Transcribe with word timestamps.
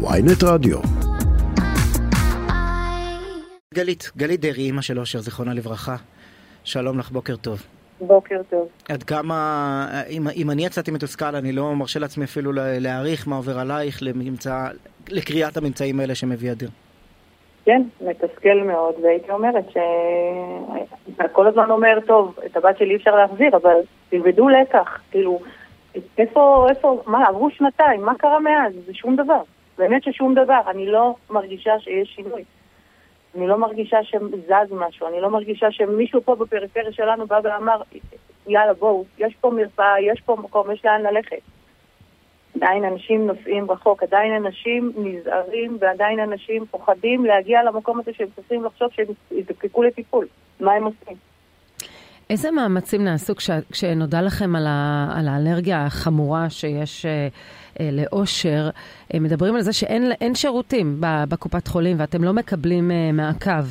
ויינט 0.00 0.42
רדיו. 0.44 0.78
גלית, 3.74 4.10
גלית 4.16 4.40
דרעי, 4.40 4.64
אימא 4.66 4.82
של 4.82 4.98
אושר, 4.98 5.18
זיכרונה 5.18 5.54
לברכה. 5.54 5.96
שלום 6.64 6.98
לך, 6.98 7.10
בוקר 7.10 7.36
טוב. 7.36 7.62
בוקר 8.00 8.40
טוב. 8.50 8.68
עד 8.88 9.02
כמה, 9.02 9.36
אם, 10.10 10.22
אם 10.36 10.50
אני 10.50 10.66
יצאתי 10.66 10.90
מתוסכל, 10.90 11.36
אני 11.36 11.52
לא 11.52 11.74
מרשה 11.74 12.00
לעצמי 12.00 12.24
אפילו 12.24 12.52
להעריך 12.54 13.28
מה 13.28 13.36
עובר 13.36 13.58
עלייך 13.58 13.98
לממצא, 14.02 14.68
לקריאת 15.08 15.56
הממצאים 15.56 16.00
האלה 16.00 16.14
שמביא 16.14 16.52
אדיר. 16.52 16.70
כן, 17.64 17.82
מתסכל 18.00 18.62
מאוד, 18.66 18.94
והייתי 19.02 19.30
אומרת 19.30 19.64
שאתה 19.70 21.28
כל 21.28 21.46
הזמן 21.46 21.70
אומר, 21.70 21.98
טוב, 22.06 22.38
את 22.46 22.56
הבת 22.56 22.78
שלי 22.78 22.96
אפשר 22.96 23.16
להחזיר, 23.16 23.56
אבל 23.56 23.76
תלמדו 24.08 24.48
לקח, 24.48 25.00
כאילו, 25.10 25.40
איפה, 26.18 26.66
איפה, 26.70 27.02
מה, 27.06 27.26
עברו 27.28 27.50
שנתיים, 27.50 28.02
מה 28.02 28.14
קרה 28.18 28.40
מאז? 28.40 28.72
זה 28.86 28.94
שום 28.94 29.16
דבר. 29.16 29.42
באמת 29.78 30.02
ששום 30.04 30.34
דבר. 30.34 30.60
אני 30.66 30.86
לא 30.86 31.14
מרגישה 31.30 31.80
שיש 31.80 32.08
שינוי. 32.08 32.44
אני 33.36 33.46
לא 33.46 33.58
מרגישה 33.58 34.04
שזז 34.04 34.72
משהו, 34.72 35.08
אני 35.08 35.20
לא 35.20 35.30
מרגישה 35.30 35.70
שמישהו 35.70 36.20
פה 36.22 36.34
בפריפריה 36.34 36.92
שלנו 36.92 37.26
בא 37.26 37.40
ואמר, 37.44 37.82
יאללה 38.46 38.74
בואו, 38.74 39.04
יש 39.18 39.36
פה 39.40 39.50
מרפאה, 39.50 40.00
יש 40.00 40.20
פה 40.20 40.36
מקום, 40.42 40.70
יש 40.70 40.84
לאן 40.84 41.02
ללכת. 41.02 41.40
עדיין 42.56 42.84
אנשים 42.84 43.26
נוסעים 43.26 43.70
רחוק, 43.70 44.02
עדיין 44.02 44.32
אנשים 44.32 44.92
נזהרים 44.96 45.76
ועדיין 45.80 46.20
אנשים 46.20 46.66
פוחדים 46.66 47.24
להגיע 47.24 47.62
למקום 47.62 48.00
הזה 48.00 48.12
שהם 48.12 48.28
צריכים 48.36 48.64
לחשוב 48.64 48.88
שהם 48.92 49.06
יזדקקו 49.30 49.82
לטיפול. 49.82 50.26
מה 50.60 50.72
הם 50.72 50.84
עושים? 50.84 51.27
איזה 52.30 52.50
מאמצים 52.50 53.04
נעשו 53.04 53.36
כש, 53.36 53.50
כשנודע 53.72 54.22
לכם 54.22 54.56
על, 54.56 54.66
ה, 54.66 55.08
על 55.18 55.28
האלרגיה 55.28 55.86
החמורה 55.86 56.50
שיש 56.50 57.06
אה, 57.06 57.28
אה, 57.80 57.88
לאושר? 57.92 58.70
אה, 59.14 59.20
מדברים 59.20 59.54
על 59.54 59.60
זה 59.60 59.72
שאין 59.72 60.34
שירותים 60.34 60.96
בקופת 61.28 61.68
חולים 61.68 61.96
ואתם 62.00 62.24
לא 62.24 62.32
מקבלים 62.32 62.90
אה, 62.90 63.10
מעקב. 63.12 63.66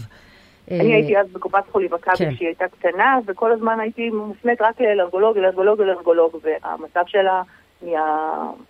אה, 0.72 0.80
אני 0.80 0.94
הייתי 0.94 1.18
אז 1.18 1.28
בקופת 1.32 1.64
חולים 1.72 1.90
מכבי 1.94 2.16
כן. 2.18 2.34
כשהיא 2.34 2.48
הייתה 2.48 2.66
קטנה, 2.68 3.20
וכל 3.26 3.52
הזמן 3.52 3.80
הייתי 3.80 4.10
מופנית 4.10 4.62
רק 4.62 4.82
לאלרגולוג, 4.82 5.38
לאלרגולוג, 5.38 5.82
לאלרגולוג, 5.82 6.38
והמצב 6.44 7.04
שלה 7.08 7.42
נהיה 7.82 8.06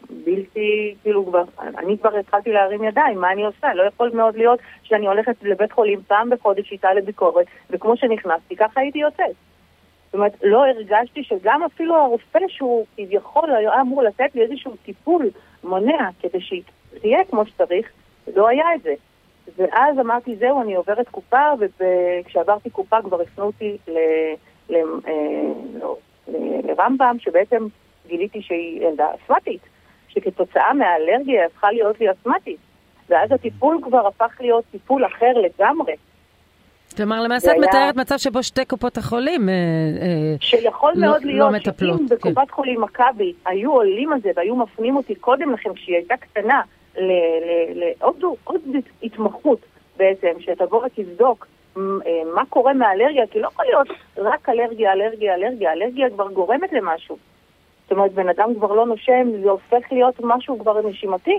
בלתי, 0.09 0.95
כאילו 1.03 1.25
כבר, 1.25 1.43
אני 1.77 1.97
כבר 1.97 2.17
התחלתי 2.17 2.51
להרים 2.51 2.83
ידיים, 2.83 3.21
מה 3.21 3.31
אני 3.31 3.45
עושה? 3.45 3.73
לא 3.73 3.83
יכול 3.83 4.11
מאוד 4.13 4.35
להיות 4.35 4.59
שאני 4.83 5.07
הולכת 5.07 5.35
לבית 5.41 5.71
חולים 5.71 5.99
פעם 6.07 6.29
בחודש 6.29 6.71
איתה 6.71 6.93
לביקורת, 6.93 7.45
וכמו 7.69 7.97
שנכנסתי, 7.97 8.55
ככה 8.55 8.81
הייתי 8.81 8.99
יוצאת. 8.99 9.35
אומרת, 10.17 10.33
לא 10.43 10.65
הרגשתי 10.67 11.23
שגם 11.23 11.63
אפילו 11.63 11.95
הרופא 11.95 12.39
שהוא 12.47 12.85
כביכול 12.95 13.55
היה 13.55 13.81
אמור 13.81 14.03
לתת 14.03 14.35
לי 14.35 14.41
איזשהו 14.41 14.75
טיפול 14.85 15.29
מונע 15.63 16.09
כדי 16.21 16.41
שהיא 16.41 16.63
תהיה 17.01 17.19
כמו 17.29 17.45
שצריך, 17.45 17.91
לא 18.35 18.47
היה 18.47 18.75
את 18.75 18.81
זה. 18.81 18.93
ואז 19.57 19.99
אמרתי, 19.99 20.35
זהו, 20.35 20.61
אני 20.61 20.75
עוברת 20.75 21.09
קופה, 21.09 21.51
וכשעברתי 21.59 22.69
קופה 22.69 23.01
כבר 23.01 23.21
הפנו 23.21 23.45
אותי 23.45 23.77
אה, 23.89 24.75
לא, 25.79 25.97
לרמב"ם, 26.63 27.15
שבעצם 27.19 27.67
גיליתי 28.07 28.41
שהיא 28.41 28.81
ילדה 28.81 29.07
אסמטית, 29.15 29.61
שכתוצאה 30.07 30.73
מהאלרגיה 30.73 31.45
הפכה 31.45 31.71
להיות 31.71 31.99
לי 31.99 32.11
אסמטית. 32.11 32.57
ואז 33.09 33.31
הטיפול 33.31 33.79
כבר 33.83 34.07
הפך 34.07 34.37
להיות 34.39 34.63
טיפול 34.71 35.05
אחר 35.05 35.33
לגמרי. 35.33 35.93
כלומר, 36.97 37.21
למעשה 37.21 37.51
את 37.51 37.57
מתארת 37.57 37.95
מצב 37.95 38.17
שבו 38.17 38.43
שתי 38.43 38.65
קופות 38.65 38.97
החולים 38.97 39.49
אה, 39.49 39.53
אה, 39.53 40.35
שיכול 40.39 40.93
לא, 40.95 41.07
מאוד 41.07 41.23
להיות 41.23 41.51
לא 41.51 41.57
מטפלות. 41.57 41.97
שאם 41.97 42.07
כן. 42.07 42.15
בקופת 42.15 42.51
חולים 42.51 42.81
מכבי 42.81 43.33
היו 43.45 43.71
עולים 43.71 44.13
על 44.13 44.21
זה 44.21 44.29
והיו 44.35 44.55
מפנים 44.55 44.95
אותי 44.95 45.15
קודם 45.15 45.53
לכן, 45.53 45.73
כשהיא 45.73 45.95
הייתה 45.95 46.17
קטנה, 46.17 46.61
לעוד 47.75 48.23
התמחות 49.03 49.59
בעצם, 49.97 50.27
שתבוא 50.39 50.85
ותבדוק 50.85 51.47
אה, 51.77 51.81
מה 52.35 52.45
קורה 52.49 52.73
מהאלרגיה, 52.73 53.27
כי 53.27 53.39
לא 53.39 53.47
יכול 53.47 53.65
להיות 53.65 53.87
רק 54.17 54.49
אלרגיה, 54.49 54.93
אלרגיה, 54.93 55.35
אלרגיה, 55.35 55.71
אלרגיה 55.73 56.09
כבר 56.09 56.31
גורמת 56.31 56.73
למשהו. 56.73 57.17
זאת 57.83 57.91
אומרת, 57.91 58.13
בן 58.13 58.29
אדם 58.29 58.55
כבר 58.55 58.73
לא 58.73 58.85
נושם, 58.85 59.27
זה 59.43 59.49
הופך 59.49 59.91
להיות 59.91 60.15
משהו 60.19 60.59
כבר 60.59 60.81
נשימתי. 60.89 61.37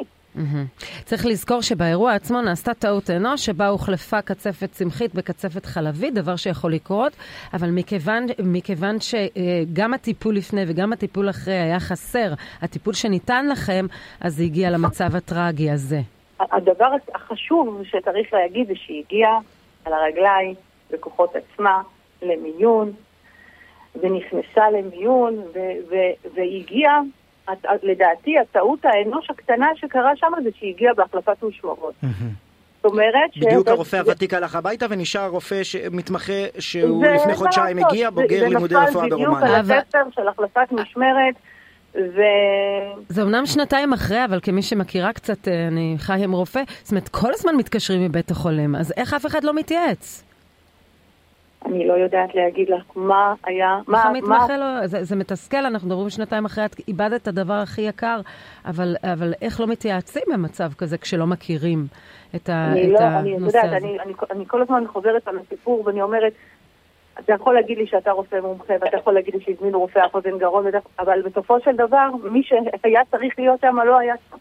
צריך 1.04 1.26
לזכור 1.26 1.62
שבאירוע 1.62 2.14
עצמו 2.14 2.42
נעשתה 2.42 2.74
טעות 2.74 3.10
אנוש, 3.10 3.46
שבה 3.46 3.68
הוחלפה 3.68 4.22
קצפת 4.22 4.70
צמחית 4.70 5.14
בקצפת 5.14 5.66
חלבית, 5.66 6.14
דבר 6.14 6.36
שיכול 6.36 6.72
לקרות, 6.72 7.12
אבל 7.54 7.70
מכיוון, 7.70 8.26
מכיוון 8.44 8.96
שגם 9.00 9.94
הטיפול 9.94 10.36
לפני 10.36 10.64
וגם 10.68 10.92
הטיפול 10.92 11.30
אחרי 11.30 11.54
היה 11.54 11.80
חסר, 11.80 12.32
הטיפול 12.62 12.94
שניתן 12.94 13.46
לכם, 13.46 13.86
אז 14.20 14.36
זה 14.36 14.42
הגיע 14.42 14.70
למצב 14.70 15.16
הטרגי 15.16 15.70
הזה. 15.70 16.00
הדבר 16.40 16.88
החשוב 17.14 17.82
שצריך 17.84 18.32
להגיד 18.32 18.66
זה 18.66 18.74
שהיא 18.76 19.02
הגיעה 19.06 19.38
על 19.84 19.92
הרגליים, 19.92 20.54
בכוחות 20.90 21.30
עצמה, 21.36 21.82
למיון, 22.22 22.92
ונכנסה 24.02 24.70
למיון, 24.70 25.36
והגיעה 26.34 27.00
לדעתי, 27.82 28.38
הטעות 28.38 28.84
האנוש 28.84 29.30
הקטנה 29.30 29.66
שקרה 29.76 30.16
שם 30.16 30.32
זה 30.42 30.50
שהיא 30.58 30.74
הגיעה 30.74 30.94
בהחלפת 30.94 31.42
משמרות. 31.42 31.94
זאת 32.82 32.84
אומרת 32.84 33.32
ש... 33.32 33.38
בדיוק 33.38 33.68
הרופא 33.68 33.96
הוותיק 33.96 34.34
הלך 34.34 34.54
הביתה 34.54 34.86
ונשאר 34.90 35.28
רופא 35.28 35.62
מתמחה 35.90 36.32
שהוא 36.58 37.04
לפני 37.04 37.34
חודשיים 37.34 37.78
הגיע, 37.78 38.10
בוגר 38.10 38.48
לימודי 38.48 38.74
רפואה 38.74 39.08
ברומניה. 39.08 39.40
זה 39.40 39.46
נפל 39.46 39.62
בדיוק 39.62 39.74
על 39.74 39.78
הספר 39.78 40.10
של 40.10 40.28
החלפת 40.28 40.72
משמרת. 40.72 41.34
ו... 41.94 42.20
זה 43.08 43.22
אמנם 43.22 43.46
שנתיים 43.46 43.92
אחרי, 43.92 44.24
אבל 44.24 44.40
כמי 44.42 44.62
שמכירה 44.62 45.12
קצת, 45.12 45.48
אה, 45.48 45.68
אני 45.68 45.94
חי 45.98 46.24
עם 46.24 46.32
רופא, 46.32 46.62
זאת 46.82 46.90
אומרת, 46.90 47.08
כל 47.08 47.30
הזמן 47.34 47.56
מתקשרים 47.56 48.04
מבית 48.04 48.30
החולים, 48.30 48.76
אז 48.76 48.92
איך 48.96 49.14
אף 49.14 49.26
אחד 49.26 49.44
לא 49.44 49.54
מתייעץ? 49.54 50.27
אני 51.66 51.88
לא 51.88 51.92
יודעת 51.92 52.34
להגיד 52.34 52.70
לך 52.70 52.82
מה 52.96 53.34
היה, 53.44 53.78
מה... 53.86 53.98
איך 53.98 54.06
המתמחה 54.06 54.56
לא... 54.56 54.86
זה, 54.86 55.04
זה 55.04 55.16
מתסכל, 55.16 55.56
אנחנו 55.66 55.88
מדברים 55.88 56.10
שנתיים 56.10 56.44
אחרי, 56.44 56.64
את 56.64 56.76
איבדת 56.88 57.22
את 57.22 57.28
הדבר 57.28 57.52
הכי 57.54 57.82
יקר, 57.82 58.20
אבל, 58.64 58.96
אבל 59.02 59.34
איך 59.42 59.60
לא 59.60 59.66
מתייעצים 59.66 60.22
במצב 60.32 60.72
כזה 60.78 60.98
כשלא 60.98 61.26
מכירים 61.26 61.86
את, 62.36 62.48
ה, 62.48 62.72
את 62.72 62.88
לא, 62.88 62.98
הנושא 62.98 63.20
אני 63.20 63.36
הזה? 63.36 63.58
יודעת, 63.58 63.82
אני, 63.82 64.00
אני, 64.00 64.12
אני 64.30 64.44
כל 64.46 64.62
הזמן 64.62 64.84
חוזרת 64.86 65.28
על 65.28 65.38
הסיפור 65.38 65.86
ואני 65.86 66.02
אומרת, 66.02 66.32
אתה 67.18 67.32
יכול 67.32 67.54
להגיד 67.54 67.78
לי 67.78 67.86
שאתה 67.86 68.10
רופא 68.10 68.36
מומחה, 68.42 68.74
ואתה 68.80 68.96
יכול 68.96 69.14
להגיד 69.14 69.34
לי 69.34 69.40
שהזמינו 69.40 69.80
רופא 69.80 69.98
אף 70.06 70.14
אוזן 70.14 70.38
גרון, 70.38 70.64
אבל 70.98 71.22
בסופו 71.22 71.60
של 71.60 71.76
דבר, 71.76 72.08
מי 72.30 72.42
שהיה 72.42 73.00
צריך 73.10 73.34
להיות 73.38 73.60
שם 73.60 73.76
לא 73.86 73.98
היה 73.98 74.14
שם. 74.30 74.36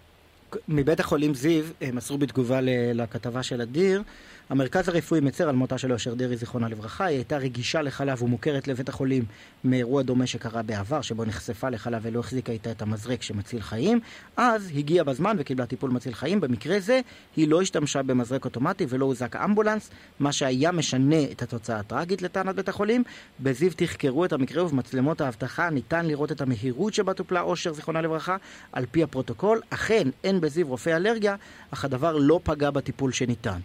מבית 0.69 0.99
החולים 0.99 1.34
זיו 1.34 1.63
מסרו 1.94 2.17
בתגובה 2.17 2.59
לכתבה 2.94 3.44
של 3.44 3.61
אדיר 3.61 4.01
המרכז 4.50 4.90
הרפואי 4.90 5.19
מצר 5.19 5.50
על 5.50 5.56
מותה 5.56 5.78
של 5.78 5.94
אושר 5.94 6.13
דרעי, 6.13 6.38
זיכרונה 6.38 6.69
לברכה. 6.69 7.06
היא 7.06 7.18
הייתה 7.18 7.38
רגישה 7.38 7.81
לחלב 7.81 8.24
ומוכרת 8.24 8.68
לבית 8.68 8.90
החולים 8.90 9.25
מאירוע 9.63 10.02
דומה 10.02 10.28
שקרה 10.28 10.62
בעבר, 10.62 11.02
שבו 11.02 11.25
נחשפה 11.25 11.69
לחלב 11.69 12.02
ולא 12.03 12.19
החזיקה 12.19 12.52
איתה 12.52 12.72
את 12.72 12.81
המזרק 12.81 13.22
שמציל 13.22 13.62
חיים. 13.62 14.00
אז 14.38 14.72
הגיעה 14.75 15.03
בזמן 15.03 15.35
וקיבלה 15.40 15.66
טיפול 15.66 15.91
מציל 15.91 16.13
חיים. 16.13 16.41
במקרה 16.41 16.80
זה, 16.80 17.02
היא 17.35 17.47
לא 17.47 17.62
השתמשה 17.62 18.03
במזרק 18.03 18.46
אוטומטי 18.46 18.85
ולא 18.90 19.06
הוזק 19.06 19.35
אמבולנס, 19.35 19.90
מה 20.19 20.31
שהיה 20.31 20.72
משנה 20.72 21.24
את 21.31 21.41
התוצאה 21.41 21.79
הטראגית 21.79 22.22
לטענת 22.22 22.56
בית 22.56 22.69
החולים. 22.69 23.03
בזיו 23.40 23.72
תחקרו 23.75 24.25
את 24.25 24.34
המקרה 24.34 24.66
ובמצלמות 24.66 25.22
האבטחה 25.22 25.69
ניתן 25.69 26.06
לראות 26.06 26.31
את 26.31 26.41
המהירות 26.41 26.94
שבה 26.94 27.14
טופלה 27.14 27.41
אושר, 27.41 27.74
זיכרונה 27.74 28.02
לברכה, 28.02 28.38
על 28.72 28.85
פי 28.91 29.03
הפרוטוקול. 29.03 29.62
אכן, 29.69 30.08
אין 30.24 30.41
בזיו 30.41 30.68
רופא 30.68 30.90
אלרגיה, 30.90 31.35
אך 31.72 31.85
הדבר 31.85 32.18
לא 32.18 32.40
פגע 32.44 32.72
בטיפול 32.72 33.12
שניתן. 33.12 33.59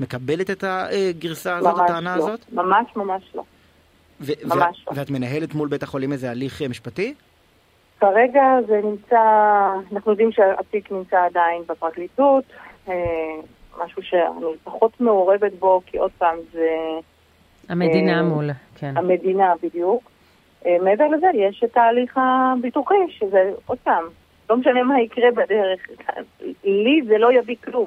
את 0.00 0.14
מקבלת 0.14 0.50
את 0.50 0.64
הגרסה 0.64 1.56
הזאת, 1.56 1.78
הטענה 1.84 2.16
לא. 2.16 2.22
הזאת? 2.22 2.40
ממש 2.52 2.86
ממש 2.96 3.22
לא. 3.34 3.42
ו- 4.20 4.32
ממש 4.44 4.84
לא. 4.86 4.92
ואת 4.96 5.10
מנהלת 5.10 5.54
מול 5.54 5.68
בית 5.68 5.82
החולים 5.82 6.12
איזה 6.12 6.30
הליך 6.30 6.62
משפטי? 6.62 7.14
כרגע 8.00 8.42
זה 8.66 8.80
נמצא, 8.84 9.20
אנחנו 9.92 10.10
יודעים 10.10 10.32
שהתיק 10.32 10.92
נמצא 10.92 11.24
עדיין 11.24 11.62
בפרקליטות, 11.68 12.44
אה, 12.88 12.94
משהו 13.84 14.02
שאני 14.02 14.46
פחות 14.64 15.00
מעורבת 15.00 15.52
בו, 15.58 15.80
כי 15.86 15.98
עוד 15.98 16.10
פעם 16.18 16.36
זה... 16.52 16.68
המדינה 17.68 18.16
אה, 18.16 18.22
מול, 18.22 18.50
כן. 18.74 18.96
המדינה, 18.96 19.54
בדיוק. 19.62 20.10
אה, 20.66 20.76
מעבר 20.82 21.08
לזה, 21.08 21.26
יש 21.34 21.62
את 21.64 21.76
ההליך 21.76 22.18
הביטוחי, 22.22 22.94
שזה, 23.08 23.50
עוד 23.66 23.78
פעם, 23.78 24.04
לא 24.50 24.56
משנה 24.56 24.82
מה 24.82 25.00
יקרה 25.00 25.30
בדרך, 25.30 25.80
לי 26.64 27.02
זה 27.06 27.18
לא 27.18 27.32
יביא 27.32 27.56
כלום. 27.64 27.86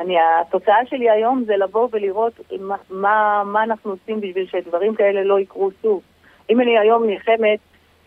אני, 0.00 0.16
התוצאה 0.40 0.86
שלי 0.86 1.10
היום 1.10 1.44
זה 1.46 1.56
לבוא 1.56 1.88
ולראות 1.92 2.32
מה, 2.60 2.76
מה, 2.90 3.42
מה 3.46 3.62
אנחנו 3.62 3.90
עושים 3.90 4.20
בשביל 4.20 4.46
שדברים 4.46 4.94
כאלה 4.94 5.24
לא 5.24 5.40
יקרו 5.40 5.70
שוב. 5.82 6.02
אם 6.50 6.60
אני 6.60 6.78
היום 6.78 7.06
נלחמת, 7.06 7.58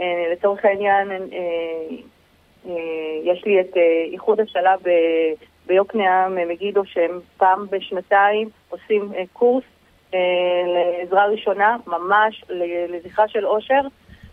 אה, 0.02 0.24
לצורך 0.32 0.66
העניין, 0.66 1.12
אה, 1.12 1.18
אה, 2.68 2.74
יש 3.24 3.46
לי 3.46 3.62
את 3.62 3.78
אה, 3.78 4.04
איחוד 4.12 4.40
השלב 4.40 4.80
ב, 4.84 4.90
ביוקנעם, 5.66 6.38
מגידו, 6.50 6.86
שהם 6.86 7.20
פעם 7.38 7.66
בשנתיים 7.70 8.50
עושים 8.70 9.10
אה, 9.16 9.24
קורס 9.34 9.64
אה, 10.14 10.20
לעזרה 10.68 11.26
ראשונה, 11.26 11.78
ממש 11.88 12.44
לזכרה 12.90 13.28
של 13.28 13.46
אושר, 13.46 13.82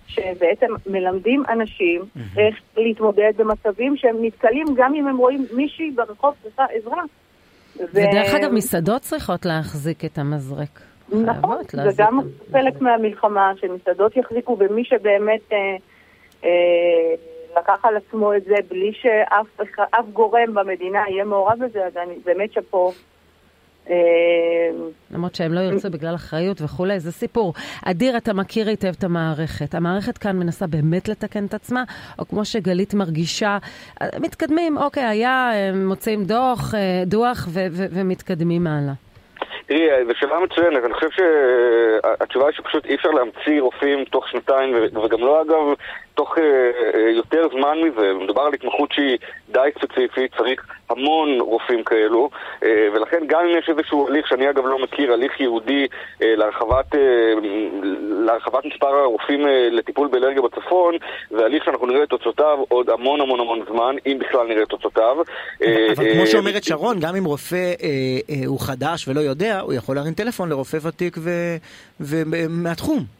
שבעצם 0.06 0.66
מלמדים 0.86 1.42
אנשים 1.48 2.02
איך 2.36 2.60
להתמודד 2.76 3.32
במצבים 3.36 3.96
שהם 3.96 4.16
נתקלים 4.20 4.66
גם 4.76 4.94
אם 4.94 5.06
הם 5.06 5.16
רואים 5.16 5.46
מישהי 5.56 5.90
ברחוב 5.90 6.34
צריכה 6.42 6.64
עזרה. 6.64 7.02
ודרך 7.92 8.34
אגב, 8.34 8.52
מסעדות 8.52 9.02
צריכות 9.02 9.46
להחזיק 9.46 10.04
את 10.04 10.18
המזרק. 10.18 10.80
נכון, 11.12 11.56
זה 11.72 11.90
גם 11.96 12.20
חלק 12.52 12.80
מהמלחמה, 12.80 13.52
שמסעדות 13.60 14.16
יחזיקו 14.16 14.56
במי 14.56 14.84
שבאמת 14.84 15.40
אה, 15.52 15.76
אה, 16.44 16.50
לקח 17.56 17.84
על 17.84 17.96
עצמו 17.96 18.34
את 18.34 18.44
זה 18.44 18.54
בלי 18.68 18.92
שאף 18.92 20.04
גורם 20.12 20.54
במדינה 20.54 20.98
יהיה 21.08 21.24
מעורב 21.24 21.64
בזה, 21.64 21.86
אז 21.86 21.96
אני 21.96 22.14
באמת 22.24 22.52
שאפו. 22.52 22.92
אה, 23.90 23.96
למרות 25.10 25.34
שהם 25.34 25.52
לא 25.52 25.60
ירצו 25.60 25.90
בגלל 25.90 26.14
אחריות 26.14 26.62
וכולי, 26.62 27.00
זה 27.00 27.12
סיפור. 27.12 27.54
אדיר, 27.86 28.16
אתה 28.16 28.32
מכיר 28.32 28.68
היטב 28.68 28.92
את 28.98 29.04
המערכת. 29.04 29.74
המערכת 29.74 30.18
כאן 30.18 30.36
מנסה 30.36 30.66
באמת 30.66 31.08
לתקן 31.08 31.44
את 31.44 31.54
עצמה, 31.54 31.84
או 32.18 32.28
כמו 32.28 32.44
שגלית 32.44 32.94
מרגישה, 32.94 33.58
אה, 34.02 34.08
מתקדמים, 34.20 34.78
אוקיי, 34.78 35.04
היה, 35.04 35.50
מוצאים 35.74 36.24
דוח, 36.24 36.74
אה, 36.74 37.02
דוח 37.06 37.48
ומתקדמים 37.72 38.66
הלאה. 38.66 38.92
תראי, 39.66 40.06
זו 40.06 40.12
שאלה 40.14 40.40
מצוינת. 40.40 40.84
אני 40.84 40.94
חושב 40.94 41.08
שהתשובה 41.10 42.46
היא 42.46 42.54
שפשוט 42.56 42.86
אי 42.86 42.94
אפשר 42.94 43.08
להמציא 43.08 43.60
רופאים 43.60 44.04
תוך 44.04 44.28
שנתיים, 44.28 44.74
וגם 45.04 45.20
לא 45.20 45.42
אגב 45.42 45.74
תוך 46.20 46.38
אה, 46.38 46.44
אה, 46.94 47.10
יותר 47.10 47.48
זמן 47.52 47.78
מזה. 47.84 48.12
מדובר 48.24 48.42
על 48.42 48.54
התמחות 48.54 48.92
שהיא 48.92 49.18
די 49.48 49.68
ספציפית, 49.78 50.34
צריך 50.38 50.66
המון 50.90 51.40
רופאים 51.40 51.84
כאלו, 51.84 52.30
אה, 52.62 52.88
ולכן 52.94 53.20
גם 53.26 53.40
אם 53.40 53.58
יש 53.58 53.68
איזשהו 53.68 54.08
הליך, 54.08 54.28
שאני 54.28 54.50
אגב 54.50 54.66
לא 54.66 54.78
מכיר, 54.78 55.12
הליך 55.12 55.40
ייעודי 55.40 55.86
אה, 56.22 56.34
להרחבת, 56.36 56.94
אה, 56.94 57.32
להרחבת 58.26 58.64
מספר 58.64 58.86
הרופאים 58.86 59.46
אה, 59.46 59.68
לטיפול 59.70 60.08
באלרגיה 60.08 60.42
בצפון, 60.42 60.94
זה 61.30 61.44
הליך 61.44 61.64
שאנחנו 61.64 61.86
נראה 61.86 62.02
את 62.02 62.08
תוצאותיו 62.08 62.58
עוד 62.68 62.90
המון 62.90 63.20
המון 63.20 63.40
המון 63.40 63.60
זמן, 63.68 63.96
אם 64.06 64.18
בכלל 64.18 64.46
נראה 64.46 64.62
את 64.62 64.68
תוצאותיו. 64.68 65.16
אבל 65.96 66.06
אה, 66.06 66.14
כמו 66.14 66.26
שאומרת 66.26 66.64
שרון, 66.64 67.00
גם 67.00 67.16
אם 67.16 67.24
רופא 67.24 67.56
אה, 67.56 67.88
אה, 68.30 68.46
הוא 68.46 68.60
חדש 68.60 69.08
ולא 69.08 69.20
יודע, 69.20 69.60
הוא 69.60 69.72
יכול 69.72 69.96
להרים 69.96 70.14
טלפון 70.14 70.48
לרופא 70.48 70.78
ותיק 70.86 71.16
ומהתחום. 72.00 73.19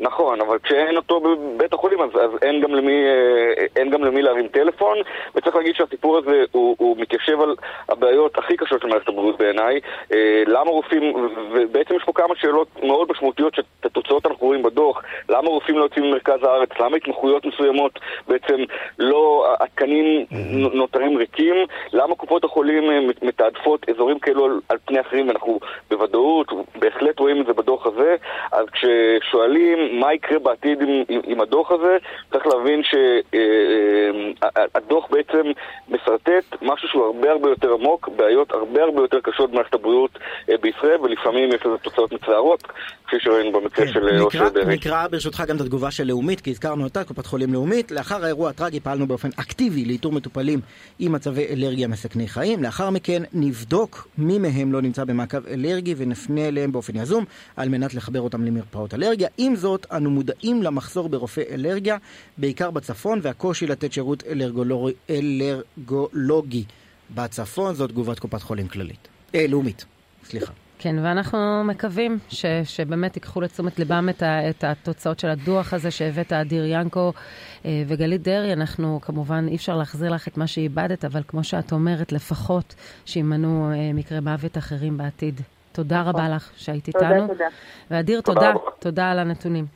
נכון, 0.00 0.40
אבל 0.40 0.58
כשאין 0.58 0.96
אותו 0.96 1.20
בבית 1.20 1.72
החולים 1.72 2.00
אז, 2.00 2.10
אז 2.14 2.30
אין, 2.42 2.60
גם 2.60 2.74
למי, 2.74 2.92
אה, 2.92 3.66
אין 3.76 3.90
גם 3.90 4.04
למי 4.04 4.22
להרים 4.22 4.48
טלפון 4.48 4.98
וצריך 5.34 5.56
להגיד 5.56 5.74
שהסיפור 5.74 6.18
הזה 6.18 6.44
הוא, 6.52 6.76
הוא 6.78 6.96
מתיישב 6.96 7.40
על 7.40 7.54
הבעיות 7.88 8.38
הכי 8.38 8.56
קשות 8.56 8.80
של 8.80 8.86
מערכת 8.86 9.08
הבריאות 9.08 9.38
בעיניי. 9.38 9.80
אה, 10.12 10.42
למה 10.46 10.70
רופאים, 10.70 11.14
ובעצם 11.52 11.94
יש 11.94 12.02
פה 12.04 12.12
כמה 12.12 12.34
שאלות 12.36 12.68
מאוד 12.82 13.08
משמעותיות 13.10 13.54
שאת 13.54 13.64
התוצאות 13.84 14.26
אנחנו 14.26 14.46
רואים 14.46 14.62
בדוח. 14.62 15.02
למה 15.28 15.48
רופאים 15.48 15.78
לא 15.78 15.82
יוצאים 15.82 16.04
ממרכז 16.04 16.42
הארץ, 16.42 16.70
למה 16.80 16.96
התמחויות 16.96 17.46
מסוימות 17.46 17.98
בעצם 18.28 18.56
לא, 18.98 19.54
התקנים 19.60 20.26
נותרים 20.72 21.16
ריקים? 21.16 21.56
למה 21.92 22.14
קופות 22.14 22.44
החולים 22.44 22.90
אה, 22.90 23.00
מתעדפות 23.22 23.88
אזורים 23.88 24.18
כאלו 24.18 24.44
על, 24.44 24.60
על 24.68 24.76
פני 24.84 25.00
אחרים? 25.00 25.28
ואנחנו 25.28 25.60
בוודאות, 25.90 26.52
בהחלט 26.76 27.18
רואים 27.18 27.40
את 27.40 27.46
זה 27.46 27.52
בדוח 27.52 27.86
הזה. 27.86 28.16
אז 28.52 28.66
כששואלים 28.72 29.89
מה 29.90 30.14
יקרה 30.14 30.38
בעתיד 30.38 30.82
עם, 30.82 30.88
עם, 31.08 31.20
עם 31.24 31.40
הדוח 31.40 31.70
הזה, 31.70 31.96
צריך 32.32 32.46
להבין 32.46 32.82
שהדוח 32.82 33.74
אה, 35.04 35.16
אה, 35.16 35.22
בעצם 35.22 35.50
משרטט 35.88 36.62
משהו 36.62 36.88
שהוא 36.88 37.04
הרבה 37.04 37.30
הרבה 37.30 37.48
יותר 37.50 37.72
עמוק, 37.72 38.08
בעיות 38.16 38.52
הרבה 38.52 38.82
הרבה 38.82 39.02
יותר 39.02 39.20
קשות 39.20 39.50
במערכת 39.50 39.74
הבריאות 39.74 40.18
אה, 40.50 40.54
בישראל, 40.60 41.00
ולפעמים 41.00 41.48
יש 41.48 41.66
לזה 41.66 41.78
תוצאות 41.78 42.12
מצערות, 42.12 42.62
כפי 43.10 43.20
שראינו 43.20 43.52
במקרה 43.52 43.86
כן, 43.86 43.92
של 43.92 44.20
אושר 44.20 44.48
דרעי. 44.48 44.74
נקרא 44.74 45.06
ברשותך 45.06 45.42
גם 45.48 45.56
את 45.56 45.60
התגובה 45.60 45.90
של 45.90 46.04
לאומית, 46.04 46.40
כי 46.40 46.50
הזכרנו 46.50 46.84
אותה, 46.84 47.04
קופת 47.04 47.26
חולים 47.26 47.52
לאומית. 47.52 47.90
לאחר 47.90 48.24
האירוע 48.24 48.50
הטרגי 48.50 48.80
פעלנו 48.80 49.06
באופן 49.06 49.28
אקטיבי 49.36 49.84
לאיתור 49.84 50.12
מטופלים 50.12 50.60
עם 50.98 51.12
מצבי 51.12 51.46
אלרגיה 51.46 51.88
מסכני 51.88 52.28
חיים. 52.28 52.62
לאחר 52.62 52.90
מכן 52.90 53.22
נבדוק 53.32 54.08
מי 54.18 54.38
מהם 54.38 54.72
לא 54.72 54.82
נמצא 54.82 55.04
במעקב 55.04 55.46
אלרגי 55.46 55.94
ונפנה 55.96 56.48
אליהם 56.48 56.72
באופן 56.72 56.96
יזום, 56.96 57.24
על 57.56 57.68
מנת 57.68 57.94
לחבר 57.94 58.20
אותם 58.20 58.44
למרפאות 58.44 58.94
אלרגיה. 58.94 59.28
עם 59.38 59.56
זאת, 59.56 59.86
אנו 59.92 60.10
מודעים 60.10 60.62
למחסור 60.62 61.08
ברופאי 61.08 61.44
אלרגיה, 61.50 61.96
בעיקר 62.38 62.70
בצפון, 62.70 63.20
והקושי 63.22 63.66
לתת 63.66 63.92
שירות 63.92 64.24
אלרגולוגי, 64.26 64.94
אלרגולוגי 65.10 66.64
בצפון. 67.14 67.74
זאת 67.74 67.90
תגובת 67.90 68.18
קופת 68.18 68.42
חולים 68.42 68.68
כללית. 68.68 69.08
אה, 69.34 69.46
לאומית, 69.48 69.84
סליחה. 70.24 70.52
כן, 70.82 70.96
ואנחנו 71.02 71.64
מקווים 71.64 72.18
ש, 72.28 72.46
שבאמת 72.64 73.16
ייקחו 73.16 73.40
לתשומת 73.40 73.78
ליבם 73.78 74.08
את, 74.10 74.22
ה, 74.22 74.50
את 74.50 74.64
התוצאות 74.64 75.18
של 75.18 75.28
הדוח 75.28 75.74
הזה 75.74 75.90
שהבאת 75.90 76.32
אדיר 76.32 76.64
ינקו 76.66 77.12
אה, 77.64 77.82
וגלית 77.86 78.22
דרעי. 78.22 78.52
אנחנו, 78.52 79.00
כמובן, 79.02 79.46
אי 79.48 79.56
אפשר 79.56 79.76
להחזיר 79.76 80.10
לך 80.10 80.28
את 80.28 80.36
מה 80.36 80.46
שאיבדת, 80.46 81.04
אבל 81.04 81.22
כמו 81.28 81.44
שאת 81.44 81.72
אומרת, 81.72 82.12
לפחות 82.12 82.74
שימנעו 83.04 83.70
אה, 83.70 83.92
מקרי 83.94 84.20
מוות 84.20 84.58
אחרים 84.58 84.96
בעתיד. 84.96 85.40
תודה 85.72 86.02
רבה 86.02 86.28
לך 86.28 86.50
שהיית 86.56 86.88
איתנו. 86.88 87.20
תודה, 87.20 87.32
תודה. 87.32 87.44
ואדיר, 87.90 88.20
תודה, 88.20 88.52
תודה 88.78 89.10
על 89.10 89.18
הנתונים. 89.18 89.66